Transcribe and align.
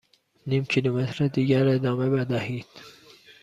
نیم 0.47 0.63
کیلومتر 0.65 1.27
دیگر 1.27 1.67
ادامه 1.67 2.09
بدهید. 2.09 2.67